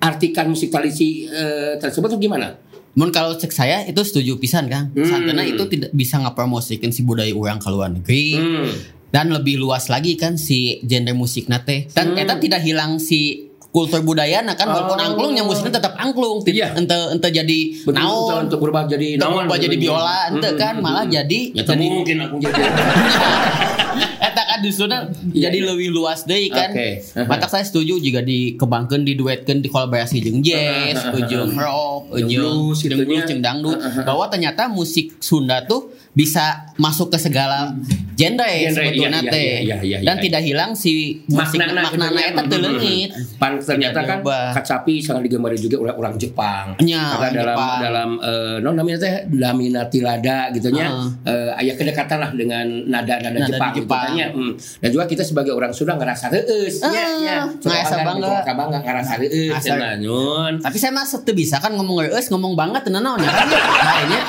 artikan 0.00 0.48
musik 0.48 0.68
tradisi 0.68 1.24
eh, 1.24 1.76
tersebut 1.76 2.08
atau 2.08 2.18
gimana? 2.18 2.56
Mun 2.90 3.08
kalau 3.08 3.36
cek 3.36 3.52
saya 3.52 3.84
itu 3.84 4.00
setuju 4.00 4.34
pisan 4.36 4.66
Kang. 4.66 4.90
Hmm. 4.90 5.06
Santana 5.06 5.44
itu 5.44 5.62
tidak 5.64 5.92
bisa 5.92 6.18
ngapromosikan 6.18 6.90
si 6.90 7.00
budaya 7.00 7.30
orang 7.30 7.56
ke 7.56 7.68
luar 7.68 7.88
negeri. 7.88 8.26
Hmm. 8.34 8.72
Dan 9.10 9.30
lebih 9.30 9.58
luas 9.58 9.86
lagi 9.86 10.14
kan 10.14 10.34
si 10.34 10.82
genre 10.82 11.12
musik 11.12 11.46
nate. 11.46 11.86
Dan 11.90 12.14
Hmm. 12.14 12.18
eta 12.18 12.34
tidak 12.36 12.60
hilang 12.60 12.98
si 12.98 13.46
kultur 13.70 14.02
budaya 14.02 14.42
nah 14.42 14.58
kan 14.58 14.66
walaupun 14.66 14.98
Oh. 14.98 15.06
angklung 15.06 15.32
yang 15.32 15.46
musiknya 15.46 15.78
tetap 15.78 15.94
angklung 15.94 16.42
Iya. 16.42 16.74
ente 16.74 16.90
ente 17.14 17.28
jadi 17.30 17.58
Betul, 17.86 17.94
naon 17.94 18.50
untuk 18.50 18.58
berubah 18.58 18.82
jadi 18.84 19.14
naon, 19.14 19.46
berubah 19.46 19.62
jadi 19.62 19.76
biola 19.78 20.18
ente 20.26 20.50
Hmm, 20.50 20.58
kan 20.58 20.74
hmm, 20.74 20.82
malah 20.82 21.06
hmm. 21.06 21.14
jadi 21.14 21.40
Ya 21.54 21.62
jadi 21.62 21.86
mungkin 21.86 22.16
aku 22.18 22.34
jadi. 22.42 22.60
justru 24.62 24.86
Iya, 24.90 25.48
jadi 25.48 25.58
iya. 25.62 25.68
lebih 25.72 25.88
luas 25.92 26.24
deh 26.24 26.50
kan. 26.50 26.70
Oke. 26.72 26.88
Mata 27.30 27.46
saya 27.46 27.64
setuju 27.64 28.00
jika 28.00 28.20
dikembangkan 28.24 29.04
diduetkan 29.04 29.60
dikolaborasi 29.64 30.20
jeung 30.24 30.40
jazz, 30.40 31.04
jeung 31.30 31.52
rock, 31.54 32.12
Jeung 32.16 32.28
jeung 32.28 33.04
blues 33.04 33.24
jeung 33.28 33.42
dangdut 33.42 33.78
bahwa 34.04 34.26
ternyata 34.28 34.68
musik 34.68 35.18
Sunda 35.20 35.64
tuh 35.64 35.92
bisa 36.10 36.74
masuk 36.74 37.08
ke 37.08 37.18
segala 37.18 37.70
genre, 38.18 38.44
sebetulnya 38.68 39.22
iya, 39.24 39.32
teh. 39.32 39.40
iya, 39.64 39.76
iya, 39.78 39.78
iya, 39.80 39.98
Dan 40.02 40.18
iya. 40.18 40.24
tidak 40.26 40.42
hilang 40.44 40.70
si 40.74 41.22
gitu 41.24 41.40
ya. 41.40 42.28
eta 42.28 42.42
teu 42.44 42.58
leungit. 42.58 43.10
Pan 43.38 43.56
ternyata 43.56 44.04
kan 44.04 44.18
kacapi 44.52 45.00
sangat 45.00 45.24
digemari 45.24 45.56
juga 45.56 45.80
oleh 45.80 45.94
orang 45.94 46.20
Jepang. 46.20 46.76
Nya, 46.82 47.00
Karena 47.00 47.16
orang 47.16 47.32
dalam 47.32 47.56
Jepang. 47.56 47.78
dalam 47.80 48.08
eh, 48.20 48.56
non 48.60 48.74
namanya 48.76 48.98
teh 49.00 49.14
Lamina 49.32 49.88
Tilada 49.88 50.52
gitu 50.52 50.68
nya. 50.68 50.90
Heeh. 50.90 51.08
Eh, 51.24 51.60
aya 51.64 51.72
kedekatan 51.72 52.18
lah 52.18 52.30
dengan 52.34 52.66
nada-nada 52.84 53.30
Nada 53.32 53.48
Jepang, 53.48 53.70
gitu 53.72 53.86
Jepang. 53.88 54.08
nya. 54.12 54.26
Hmm. 54.34 54.52
Dan 54.82 54.88
juga 54.90 55.04
kita 55.06 55.22
sebagai 55.24 55.54
orang 55.54 55.72
Sunda 55.72 55.96
ngerasa 55.96 56.28
heueus 56.28 56.76
nya 56.82 57.00
Ah, 57.00 57.10
nya. 57.16 57.36
ngerasa 57.56 57.94
bangga. 58.04 58.36
Bangga 58.44 58.78
ngerasa 58.84 59.12
heueus 59.16 59.64
nyun. 59.96 60.52
Tapi 60.60 60.76
saya 60.76 60.92
mah 60.92 61.06
teu 61.06 61.32
bisa 61.32 61.56
kan 61.56 61.72
ngomong 61.72 62.04
eus 62.04 62.28
ngomong 62.28 62.52
banget 62.52 62.84
teu 62.84 62.92
naon 62.92 63.16
ya 63.16 63.30
kan. 63.30 63.48
Akhirnya 63.48 64.20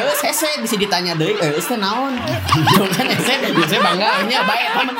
eus 0.00 0.20
hese 0.22 0.48
bisa 0.62 0.78
ditanya 0.78 1.12
deui 1.24 1.34
eus 1.40 1.64
teh 1.64 1.78
naon. 1.80 2.12
Kan 2.92 3.06
hese 3.08 3.32
biasa 3.48 3.76
bangga 3.80 4.28
nya 4.28 4.44
bae 4.44 4.64
temen. 4.68 4.96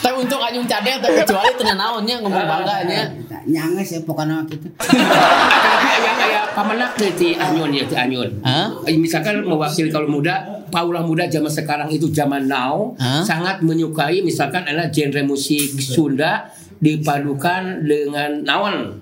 Tapi 0.00 0.16
untuk 0.16 0.40
anyung 0.42 0.66
cadel 0.66 0.98
teh 0.98 1.10
kecuali 1.22 1.50
teu 1.54 1.64
naonnya 1.70 2.14
ngomong 2.18 2.44
bangga 2.44 2.76
nya. 2.90 3.02
Nyanges 3.40 3.96
ya 3.96 4.00
pokoknya 4.04 4.42
gitu. 4.50 4.68
Tapi 4.76 5.88
aya 5.96 6.12
aya 6.18 6.40
pamenak 6.52 6.92
teh 6.98 7.14
ti 7.14 7.38
Anyun 7.38 7.70
ya 7.72 7.84
ti 7.86 7.94
Anyun. 7.96 8.42
Hah? 8.44 8.68
Eh, 8.84 8.98
Misalkan 9.00 9.40
mewakili 9.40 9.88
kalau 9.88 10.10
muda, 10.10 10.44
paulah 10.68 11.00
muda 11.00 11.24
zaman 11.24 11.48
sekarang 11.48 11.88
itu 11.88 12.10
zaman 12.12 12.50
now 12.50 12.92
sangat 13.24 13.62
menyukai 13.64 14.20
misalkan 14.20 14.66
adalah 14.66 14.92
genre 14.92 15.22
musik 15.24 15.78
Sunda 15.80 16.50
dipadukan 16.82 17.86
dengan 17.86 18.42
naon. 18.44 19.00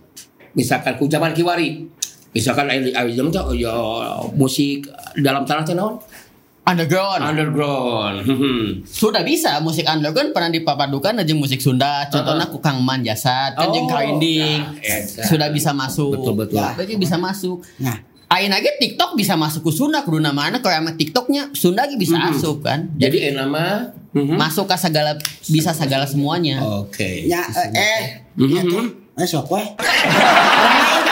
Misalkan 0.55 0.95
ku 1.01 1.09
zaman 1.09 1.33
kiwari. 1.35 1.83
Misalkan 2.31 2.71
aya 2.71 2.79
aya 2.95 3.11
zaman 3.11 3.33
teh 3.35 3.43
ya 3.59 3.75
musik 4.39 4.87
dalam 5.19 5.43
tanah 5.43 5.65
teh 5.67 5.75
naon? 5.75 5.99
Underground. 6.69 7.21
Underground. 7.25 8.17
Hmm. 8.29 8.65
Sudah 9.01 9.25
bisa 9.25 9.57
musik 9.65 9.89
underground 9.89 10.37
pernah 10.37 10.53
dipapadukan 10.53 11.17
jeung 11.25 11.41
musik 11.41 11.65
Sunda. 11.65 12.05
Contohnya 12.13 12.45
ku 12.53 12.61
Kang 12.61 12.85
Man 12.85 13.01
Jasad 13.01 13.57
kan 13.57 13.73
jeung 13.73 13.89
Oh, 13.89 13.91
Karinding. 13.91 14.61
nah, 14.61 14.77
eta. 14.85 15.25
Sudah 15.25 15.49
bisa 15.49 15.73
masuk. 15.73 16.13
Betul, 16.13 16.35
betul. 16.37 16.61
Ya, 16.61 16.77
berarti 16.77 16.95
bisa 16.95 17.17
masuk. 17.17 17.65
Nah, 17.81 17.97
Ain 18.29 18.53
aja 18.53 18.69
TikTok 18.77 19.17
bisa 19.17 19.41
masuk 19.41 19.65
ke 19.65 19.73
Sunda 19.73 20.05
kudu 20.05 20.21
mana 20.21 20.61
kalau 20.61 20.77
emang 20.77 21.01
TikToknya 21.01 21.49
Sunda 21.57 21.89
lagi 21.89 21.97
bisa 21.97 22.21
Mhm. 22.21 22.25
masuk 22.29 22.61
kan. 22.61 22.85
Jadi 23.01 23.25
eh, 23.25 23.33
nama 23.33 23.89
Mhm. 24.13 24.37
masuk 24.37 24.69
ke 24.69 24.77
segala 24.77 25.17
bisa 25.49 25.73
segala 25.73 26.05
semuanya. 26.05 26.61
Oke. 26.61 27.25
ya 27.25 27.41
eh, 27.49 27.73
eh, 27.73 28.01
Mhm. 28.37 28.53
ya 28.53 28.63
tuh, 28.69 28.85
eh 29.17 29.25
sok 29.25 29.49
we. 29.49 29.65
Ayo, 29.65 31.09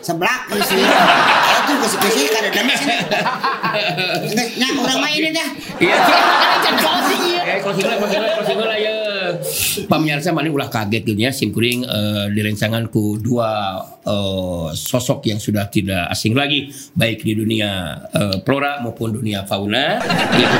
Seblak 0.00 0.48
geus 0.48 0.64
sih. 0.64 0.80
Itu 0.80 1.72
geus 1.76 1.94
geus 2.00 2.16
kada 2.32 2.48
dana 2.48 2.74
sini. 2.74 2.96
Geus 4.32 4.50
nya 4.56 4.68
urang 4.80 4.98
mah 5.00 5.10
ini 5.12 5.28
dah. 5.28 5.48
Iya. 5.76 5.96
Jangan 6.64 6.76
closing 6.80 7.22
ya. 7.36 7.42
Eh, 7.44 7.58
closing 7.60 7.84
lah, 7.84 7.96
closing 8.00 8.20
lah, 8.20 8.30
closing 8.40 8.58
lah 8.60 8.78
ya. 8.80 8.96
Pemirsa 9.86 10.34
mana 10.34 10.50
ulah 10.50 10.66
kaget 10.66 11.06
gitu 11.06 11.20
ya, 11.20 11.30
Sim 11.30 11.54
Kuring 11.54 11.86
eh, 11.86 12.26
direncangan 12.34 12.90
ku 12.90 13.20
dua 13.20 13.78
eh, 14.02 14.68
sosok 14.74 15.30
yang 15.30 15.38
sudah 15.38 15.70
tidak 15.70 16.10
asing 16.10 16.34
lagi, 16.34 16.72
baik 16.96 17.22
di 17.22 17.38
dunia 17.38 18.00
eh, 18.10 18.36
flora 18.42 18.82
maupun 18.82 19.14
dunia 19.14 19.44
fauna. 19.46 20.00
Yaitu 20.34 20.58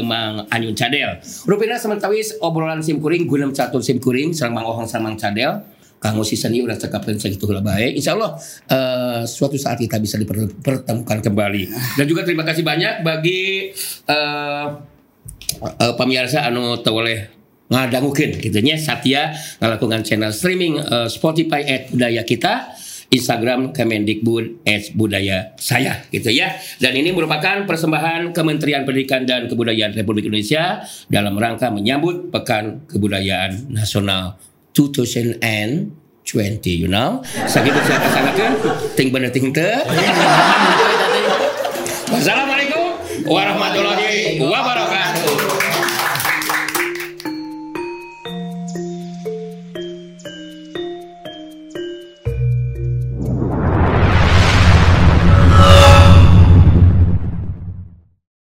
Mang 0.00 0.48
Anyun 0.48 0.72
Cadel. 0.72 1.20
Rupina 1.44 1.76
sementawis 1.76 2.40
obrolan 2.40 2.80
Sim 2.80 3.04
Kuring 3.04 3.28
guna 3.28 3.48
catur 3.52 3.84
Sim 3.84 4.00
Kuring 4.00 4.32
sareng 4.32 4.56
Mang 4.56 4.64
Ohong 4.64 4.88
sareng 4.88 5.12
Mang 5.12 5.16
Cadel. 5.20 5.60
Kang 6.04 6.20
Usi 6.20 6.36
Seni 6.36 6.60
udah 6.60 6.76
cekapkan 6.76 7.16
segitu 7.16 7.48
baik. 7.48 7.96
Insya 7.96 8.12
Allah 8.12 8.36
eh, 8.68 9.24
suatu 9.24 9.56
saat 9.56 9.80
kita 9.80 9.96
bisa 9.96 10.20
dipertemukan 10.20 11.24
kembali. 11.24 11.96
Dan 11.96 12.04
juga 12.04 12.28
terima 12.28 12.44
kasih 12.44 12.60
banyak 12.60 13.00
bagi 13.00 13.72
eh, 14.04 14.66
eh, 15.64 15.94
pemirsa 15.96 16.44
anu 16.44 16.76
tewoleh 16.84 17.32
ngadangukeun 17.72 18.44
gitu 18.44 18.60
nya 18.60 18.76
Satya 18.76 19.32
ngalakukan 19.64 20.04
channel 20.04 20.28
streaming 20.36 20.76
eh, 20.76 21.08
Spotify 21.08 21.64
at 21.64 21.82
budaya 21.88 22.20
kita 22.20 22.76
Instagram 23.08 23.72
Kemendikbud 23.72 24.68
at 24.68 24.92
budaya 24.92 25.56
saya 25.56 26.04
gitu 26.12 26.28
ya 26.28 26.52
dan 26.84 26.92
ini 26.92 27.16
merupakan 27.16 27.64
persembahan 27.64 28.36
Kementerian 28.36 28.84
Pendidikan 28.84 29.24
dan 29.24 29.48
Kebudayaan 29.48 29.96
Republik 29.96 30.28
Indonesia 30.28 30.84
dalam 31.08 31.32
rangka 31.40 31.72
menyambut 31.72 32.28
Pekan 32.28 32.84
Kebudayaan 32.84 33.72
Nasional 33.72 34.36
2020 34.74 35.94
you 36.66 36.90
know? 36.90 37.22
Sakitu 37.46 37.78
saya 37.86 37.98
kasangakeun 38.02 38.52
ting 38.98 39.14
bener 39.14 39.30
ting 39.30 39.54
teu 39.54 39.70
Wassalamualaikum 42.10 43.00
warahmatullahi 43.26 44.38
wabarakatuh 44.42 44.83